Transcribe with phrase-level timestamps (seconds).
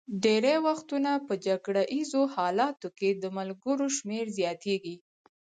[0.23, 4.95] ډېری وختونه په جګړه ایزو حالاتو کې د ملګرو شمېر زیاتېږي.